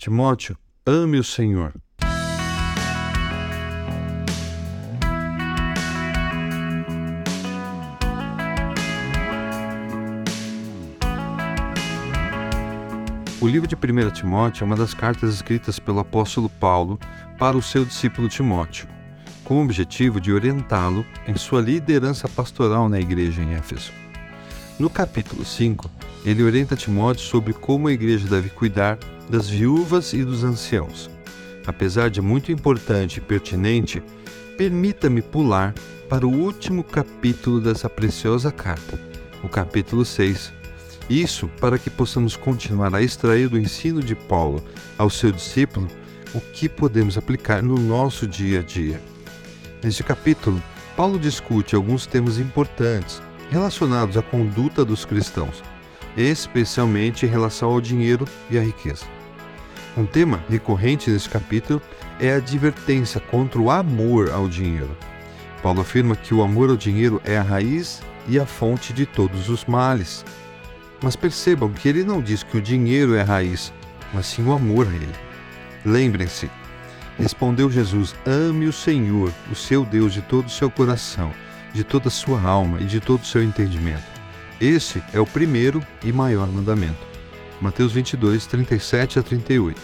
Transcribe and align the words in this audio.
Timóteo, 0.00 0.56
ame 0.86 1.18
o 1.18 1.22
Senhor. 1.22 1.74
O 13.42 13.46
livro 13.46 13.68
de 13.68 13.74
1 13.74 14.10
Timóteo 14.12 14.64
é 14.64 14.66
uma 14.66 14.74
das 14.74 14.94
cartas 14.94 15.34
escritas 15.34 15.78
pelo 15.78 15.98
apóstolo 15.98 16.48
Paulo 16.48 16.98
para 17.38 17.58
o 17.58 17.60
seu 17.60 17.84
discípulo 17.84 18.26
Timóteo, 18.26 18.88
com 19.44 19.58
o 19.58 19.64
objetivo 19.64 20.18
de 20.18 20.32
orientá-lo 20.32 21.04
em 21.28 21.36
sua 21.36 21.60
liderança 21.60 22.26
pastoral 22.26 22.88
na 22.88 22.98
igreja 22.98 23.42
em 23.42 23.52
Éfeso. 23.52 23.92
No 24.80 24.88
capítulo 24.88 25.44
5, 25.44 25.90
ele 26.24 26.42
orienta 26.42 26.74
Timóteo 26.74 27.22
sobre 27.22 27.52
como 27.52 27.86
a 27.86 27.92
igreja 27.92 28.26
deve 28.26 28.48
cuidar 28.48 28.98
das 29.28 29.46
viúvas 29.46 30.14
e 30.14 30.24
dos 30.24 30.42
anciãos. 30.42 31.10
Apesar 31.66 32.08
de 32.08 32.22
muito 32.22 32.50
importante 32.50 33.18
e 33.18 33.20
pertinente, 33.20 34.02
permita-me 34.56 35.20
pular 35.20 35.74
para 36.08 36.26
o 36.26 36.32
último 36.32 36.82
capítulo 36.82 37.60
dessa 37.60 37.90
preciosa 37.90 38.50
carta, 38.50 38.98
o 39.44 39.50
capítulo 39.50 40.02
6, 40.02 40.50
isso 41.10 41.46
para 41.60 41.78
que 41.78 41.90
possamos 41.90 42.34
continuar 42.34 42.94
a 42.94 43.02
extrair 43.02 43.50
do 43.50 43.58
ensino 43.58 44.02
de 44.02 44.14
Paulo 44.14 44.64
ao 44.96 45.10
seu 45.10 45.30
discípulo 45.30 45.88
o 46.34 46.40
que 46.40 46.70
podemos 46.70 47.18
aplicar 47.18 47.62
no 47.62 47.74
nosso 47.74 48.26
dia 48.26 48.60
a 48.60 48.62
dia. 48.62 48.98
Neste 49.82 50.02
capítulo, 50.02 50.62
Paulo 50.96 51.18
discute 51.18 51.74
alguns 51.74 52.06
temas 52.06 52.38
importantes 52.38 53.20
relacionados 53.50 54.16
à 54.16 54.22
conduta 54.22 54.84
dos 54.84 55.04
cristãos, 55.04 55.62
especialmente 56.16 57.26
em 57.26 57.28
relação 57.28 57.70
ao 57.70 57.80
dinheiro 57.80 58.26
e 58.48 58.58
à 58.58 58.62
riqueza. 58.62 59.04
Um 59.96 60.06
tema 60.06 60.42
recorrente 60.48 61.10
neste 61.10 61.28
capítulo 61.28 61.82
é 62.20 62.32
a 62.32 62.36
advertência 62.36 63.20
contra 63.20 63.60
o 63.60 63.70
amor 63.70 64.30
ao 64.30 64.48
dinheiro. 64.48 64.96
Paulo 65.62 65.80
afirma 65.80 66.14
que 66.14 66.32
o 66.32 66.42
amor 66.42 66.70
ao 66.70 66.76
dinheiro 66.76 67.20
é 67.24 67.36
a 67.36 67.42
raiz 67.42 68.00
e 68.28 68.38
a 68.38 68.46
fonte 68.46 68.92
de 68.92 69.04
todos 69.04 69.48
os 69.48 69.64
males. 69.64 70.24
Mas 71.02 71.16
percebam 71.16 71.70
que 71.70 71.88
ele 71.88 72.04
não 72.04 72.22
diz 72.22 72.42
que 72.42 72.56
o 72.56 72.62
dinheiro 72.62 73.14
é 73.14 73.22
a 73.22 73.24
raiz, 73.24 73.72
mas 74.14 74.26
sim 74.26 74.44
o 74.44 74.52
amor 74.52 74.86
a 74.86 74.94
ele. 74.94 75.14
Lembrem-se, 75.84 76.48
respondeu 77.18 77.70
Jesus: 77.70 78.14
Ame 78.26 78.66
o 78.66 78.72
Senhor, 78.72 79.32
o 79.50 79.54
seu 79.54 79.84
Deus, 79.84 80.12
de 80.12 80.22
todo 80.22 80.46
o 80.46 80.50
seu 80.50 80.70
coração, 80.70 81.32
de 81.72 81.84
toda 81.84 82.08
a 82.08 82.10
sua 82.10 82.40
alma 82.42 82.80
e 82.80 82.84
de 82.84 83.00
todo 83.00 83.22
o 83.22 83.26
seu 83.26 83.42
entendimento. 83.42 84.02
Esse 84.60 85.02
é 85.12 85.20
o 85.20 85.26
primeiro 85.26 85.82
e 86.04 86.12
maior 86.12 86.48
mandamento. 86.48 87.08
Mateus 87.60 87.92
22, 87.92 88.46
37 88.46 89.18
a 89.18 89.22
38. 89.22 89.80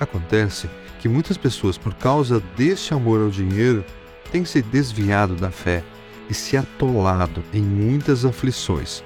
Acontece 0.00 0.68
que 1.00 1.08
muitas 1.08 1.36
pessoas, 1.36 1.76
por 1.76 1.94
causa 1.94 2.40
deste 2.56 2.94
amor 2.94 3.20
ao 3.20 3.30
dinheiro, 3.30 3.84
têm 4.30 4.44
se 4.44 4.62
desviado 4.62 5.34
da 5.34 5.50
fé 5.50 5.82
e 6.28 6.34
se 6.34 6.56
atolado 6.56 7.44
em 7.52 7.62
muitas 7.62 8.24
aflições 8.24 9.02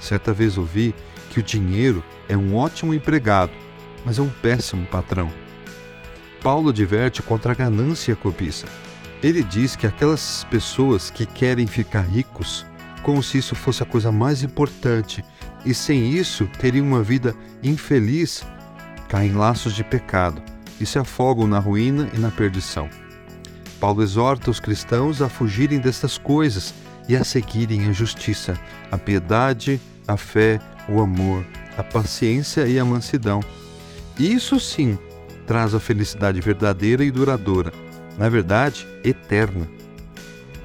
Certa 0.00 0.32
vez 0.32 0.56
ouvi 0.56 0.94
que 1.28 1.38
o 1.38 1.42
dinheiro 1.42 2.02
é 2.28 2.36
um 2.36 2.56
ótimo 2.56 2.94
empregado, 2.94 3.52
mas 4.04 4.18
é 4.18 4.22
um 4.22 4.30
péssimo 4.30 4.86
patrão. 4.86 5.30
Paulo 6.42 6.70
adverte 6.70 7.22
contra 7.22 7.52
a 7.52 7.54
ganância 7.54 8.10
e 8.10 8.14
a 8.14 8.16
cobiça. 8.16 8.66
Ele 9.22 9.42
diz 9.42 9.76
que 9.76 9.86
aquelas 9.86 10.44
pessoas 10.50 11.10
que 11.10 11.26
querem 11.26 11.66
ficar 11.66 12.02
ricos, 12.02 12.64
como 13.02 13.22
se 13.22 13.38
isso 13.38 13.54
fosse 13.54 13.82
a 13.82 13.86
coisa 13.86 14.10
mais 14.10 14.42
importante, 14.42 15.24
e 15.64 15.74
sem 15.74 16.10
isso 16.10 16.46
teriam 16.58 16.86
uma 16.86 17.02
vida 17.02 17.34
infeliz, 17.62 18.42
caem 19.08 19.30
em 19.30 19.34
laços 19.34 19.74
de 19.74 19.84
pecado 19.84 20.42
e 20.80 20.86
se 20.86 20.98
afogam 20.98 21.46
na 21.46 21.58
ruína 21.58 22.08
e 22.14 22.18
na 22.18 22.30
perdição. 22.30 22.88
Paulo 23.78 24.02
exorta 24.02 24.50
os 24.50 24.60
cristãos 24.60 25.20
a 25.20 25.28
fugirem 25.28 25.78
destas 25.78 26.16
coisas 26.16 26.72
e 27.08 27.16
a 27.16 27.24
seguirem 27.24 27.88
a 27.88 27.92
justiça, 27.92 28.58
a 28.90 28.96
piedade, 28.96 29.80
a 30.06 30.16
fé, 30.16 30.58
o 30.88 31.00
amor, 31.00 31.44
a 31.76 31.82
paciência 31.82 32.66
e 32.66 32.78
a 32.78 32.84
mansidão. 32.84 33.40
Isso 34.18 34.58
sim 34.58 34.98
traz 35.46 35.74
a 35.74 35.80
felicidade 35.80 36.40
verdadeira 36.40 37.04
e 37.04 37.10
duradoura, 37.10 37.72
na 38.20 38.28
verdade, 38.28 38.86
eterna. 39.02 39.66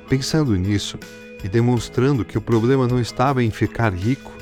Pensando 0.10 0.54
nisso 0.58 1.00
e 1.42 1.48
demonstrando 1.48 2.26
que 2.26 2.38
o 2.38 2.42
problema 2.42 2.86
não 2.86 3.00
estava 3.00 3.42
em 3.42 3.50
ficar 3.50 3.94
rico, 3.94 4.34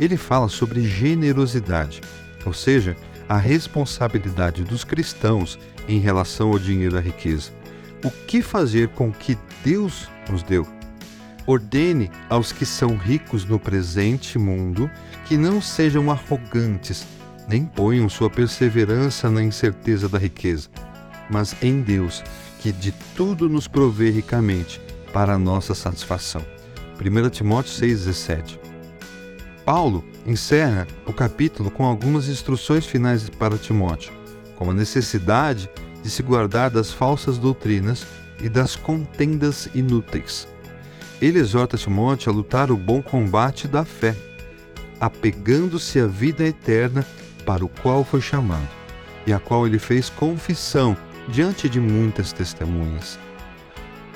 ele 0.00 0.16
fala 0.16 0.48
sobre 0.48 0.80
generosidade, 0.80 2.00
ou 2.46 2.54
seja, 2.54 2.96
a 3.28 3.36
responsabilidade 3.36 4.64
dos 4.64 4.84
cristãos 4.84 5.58
em 5.86 5.98
relação 5.98 6.48
ao 6.48 6.58
dinheiro 6.58 6.96
e 6.96 6.98
à 6.98 7.02
riqueza. 7.02 7.50
O 8.02 8.10
que 8.10 8.40
fazer 8.40 8.88
com 8.88 9.10
o 9.10 9.12
que 9.12 9.36
Deus 9.62 10.08
nos 10.30 10.42
deu? 10.42 10.66
Ordene 11.46 12.10
aos 12.30 12.52
que 12.52 12.64
são 12.64 12.96
ricos 12.96 13.44
no 13.44 13.58
presente 13.58 14.38
mundo 14.38 14.90
que 15.26 15.36
não 15.36 15.60
sejam 15.60 16.10
arrogantes, 16.10 17.06
nem 17.46 17.66
ponham 17.66 18.08
sua 18.08 18.30
perseverança 18.30 19.30
na 19.30 19.42
incerteza 19.42 20.08
da 20.08 20.18
riqueza, 20.18 20.70
mas 21.30 21.54
em 21.62 21.80
Deus, 21.80 22.22
que 22.60 22.72
de 22.72 22.92
tudo 23.14 23.48
nos 23.48 23.68
provê 23.68 24.10
ricamente 24.10 24.80
para 25.12 25.34
a 25.34 25.38
nossa 25.38 25.74
satisfação. 25.74 26.44
1 27.00 27.30
Timóteo 27.30 27.72
6,17 27.72 28.58
Paulo 29.64 30.04
encerra 30.26 30.86
o 31.04 31.12
capítulo 31.12 31.70
com 31.70 31.84
algumas 31.84 32.28
instruções 32.28 32.86
finais 32.86 33.28
para 33.28 33.58
Timóteo, 33.58 34.12
como 34.54 34.70
a 34.70 34.74
necessidade 34.74 35.68
de 36.02 36.10
se 36.10 36.22
guardar 36.22 36.70
das 36.70 36.92
falsas 36.92 37.36
doutrinas 37.36 38.06
e 38.40 38.48
das 38.48 38.76
contendas 38.76 39.68
inúteis 39.74 40.46
ele 41.20 41.38
exorta 41.38 41.76
Timóteo 41.76 42.30
a 42.30 42.34
lutar 42.34 42.70
o 42.70 42.76
bom 42.76 43.00
combate 43.00 43.66
da 43.66 43.84
fé, 43.84 44.14
apegando-se 45.00 45.98
à 45.98 46.06
vida 46.06 46.44
eterna 46.44 47.04
para 47.44 47.64
o 47.64 47.68
qual 47.68 48.04
foi 48.04 48.20
chamado, 48.20 48.68
e 49.26 49.32
a 49.32 49.38
qual 49.38 49.66
ele 49.66 49.78
fez 49.78 50.10
confissão 50.10 50.96
diante 51.28 51.68
de 51.68 51.80
muitas 51.80 52.32
testemunhas. 52.32 53.18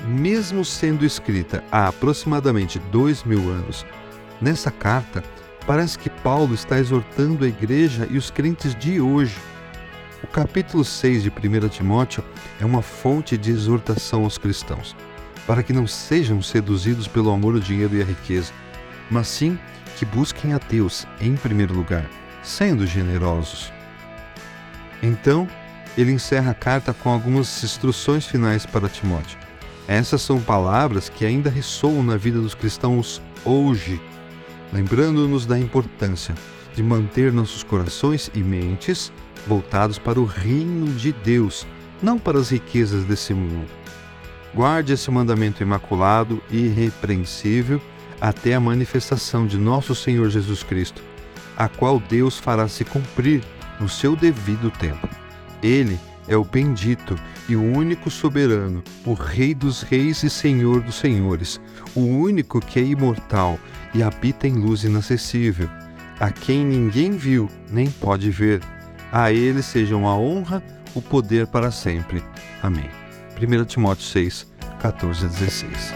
Mesmo 0.07 0.65
sendo 0.65 1.05
escrita 1.05 1.63
há 1.71 1.87
aproximadamente 1.87 2.79
dois 2.91 3.23
mil 3.23 3.49
anos, 3.51 3.85
nessa 4.41 4.71
carta 4.71 5.23
parece 5.67 5.99
que 5.99 6.09
Paulo 6.09 6.55
está 6.55 6.79
exortando 6.79 7.45
a 7.45 7.47
igreja 7.47 8.07
e 8.09 8.17
os 8.17 8.31
crentes 8.31 8.73
de 8.75 8.99
hoje. 8.99 9.37
O 10.23 10.27
capítulo 10.27 10.83
6 10.83 11.23
de 11.23 11.29
1 11.29 11.69
Timóteo 11.69 12.23
é 12.59 12.65
uma 12.65 12.81
fonte 12.81 13.37
de 13.37 13.51
exortação 13.51 14.23
aos 14.23 14.37
cristãos 14.37 14.95
para 15.45 15.63
que 15.63 15.73
não 15.73 15.87
sejam 15.87 16.41
seduzidos 16.41 17.07
pelo 17.07 17.31
amor 17.31 17.55
ao 17.55 17.59
dinheiro 17.59 17.95
e 17.95 18.01
à 18.01 18.05
riqueza, 18.05 18.53
mas 19.09 19.27
sim 19.27 19.57
que 19.97 20.05
busquem 20.05 20.53
a 20.53 20.57
Deus 20.57 21.05
em 21.19 21.35
primeiro 21.35 21.73
lugar, 21.73 22.09
sendo 22.43 22.87
generosos. 22.87 23.71
Então, 25.01 25.47
ele 25.97 26.11
encerra 26.11 26.51
a 26.51 26.55
carta 26.55 26.93
com 26.93 27.09
algumas 27.09 27.63
instruções 27.63 28.25
finais 28.25 28.65
para 28.65 28.89
Timóteo. 28.89 29.37
Essas 29.87 30.21
são 30.21 30.39
palavras 30.39 31.09
que 31.09 31.25
ainda 31.25 31.49
ressoam 31.49 32.03
na 32.03 32.17
vida 32.17 32.39
dos 32.39 32.55
cristãos 32.55 33.21
hoje, 33.43 33.99
lembrando-nos 34.71 35.45
da 35.45 35.59
importância 35.59 36.33
de 36.73 36.81
manter 36.81 37.33
nossos 37.33 37.63
corações 37.63 38.31
e 38.33 38.39
mentes 38.39 39.11
voltados 39.45 39.97
para 39.97 40.19
o 40.19 40.25
reino 40.25 40.87
de 40.93 41.11
Deus, 41.11 41.67
não 42.01 42.17
para 42.17 42.39
as 42.39 42.49
riquezas 42.49 43.03
desse 43.03 43.33
mundo. 43.33 43.67
Guarde 44.53 44.93
esse 44.93 45.09
mandamento 45.09 45.63
imaculado 45.63 46.41
e 46.49 46.65
irrepreensível 46.65 47.81
até 48.19 48.53
a 48.53 48.59
manifestação 48.59 49.47
de 49.47 49.57
nosso 49.57 49.95
Senhor 49.95 50.29
Jesus 50.29 50.61
Cristo, 50.63 51.01
a 51.57 51.67
qual 51.67 51.99
Deus 51.99 52.37
fará 52.37 52.67
se 52.67 52.85
cumprir 52.85 53.41
no 53.79 53.89
seu 53.89 54.15
devido 54.15 54.69
tempo. 54.71 55.20
Ele 55.61 55.99
é 56.27 56.35
o 56.35 56.43
bendito 56.43 57.15
e 57.49 57.55
o 57.55 57.63
único 57.63 58.09
soberano, 58.09 58.83
o 59.05 59.13
Rei 59.13 59.53
dos 59.53 59.81
reis 59.81 60.23
e 60.23 60.29
Senhor 60.29 60.81
dos 60.81 60.95
senhores, 60.95 61.59
o 61.95 62.01
único 62.01 62.59
que 62.59 62.79
é 62.79 62.83
imortal 62.83 63.59
e 63.93 64.01
habita 64.01 64.47
em 64.47 64.53
luz 64.53 64.83
inacessível, 64.83 65.69
a 66.19 66.31
quem 66.31 66.65
ninguém 66.65 67.11
viu 67.11 67.49
nem 67.69 67.89
pode 67.89 68.29
ver. 68.29 68.61
A 69.11 69.31
ele 69.31 69.61
sejam 69.61 70.07
a 70.07 70.15
honra, 70.15 70.63
o 70.95 71.01
poder 71.01 71.47
para 71.47 71.71
sempre. 71.71 72.23
Amém. 72.61 72.89
1 73.41 73.65
Timóteo 73.65 74.05
6, 74.05 74.47
14 74.79 75.25
a 75.25 75.29
16. 75.29 75.93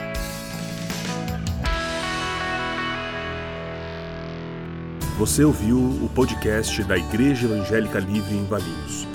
Você 5.18 5.46
ouviu 5.46 5.78
o 5.78 6.10
podcast 6.14 6.84
da 6.84 6.98
Igreja 6.98 7.46
Evangélica 7.46 8.00
Livre 8.00 8.36
em 8.36 8.46
Valinhos. 8.46 9.15